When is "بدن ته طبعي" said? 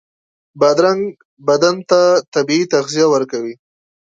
1.47-2.61